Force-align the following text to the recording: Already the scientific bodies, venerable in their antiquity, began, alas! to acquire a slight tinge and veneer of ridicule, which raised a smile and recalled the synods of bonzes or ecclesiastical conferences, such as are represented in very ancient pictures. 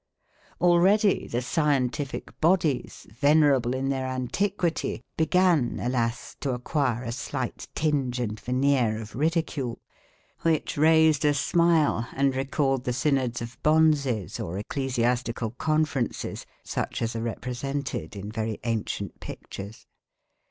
Already 0.59 1.27
the 1.27 1.43
scientific 1.43 2.31
bodies, 2.41 3.05
venerable 3.13 3.75
in 3.75 3.89
their 3.89 4.07
antiquity, 4.07 5.03
began, 5.15 5.79
alas! 5.79 6.35
to 6.39 6.55
acquire 6.55 7.03
a 7.03 7.11
slight 7.11 7.67
tinge 7.75 8.19
and 8.19 8.39
veneer 8.39 8.99
of 8.99 9.13
ridicule, 9.15 9.79
which 10.41 10.75
raised 10.75 11.23
a 11.23 11.35
smile 11.35 12.07
and 12.13 12.35
recalled 12.35 12.83
the 12.85 12.93
synods 12.93 13.43
of 13.43 13.61
bonzes 13.61 14.39
or 14.39 14.57
ecclesiastical 14.57 15.51
conferences, 15.51 16.47
such 16.63 17.03
as 17.03 17.15
are 17.15 17.21
represented 17.21 18.15
in 18.15 18.31
very 18.31 18.59
ancient 18.63 19.19
pictures. 19.19 19.85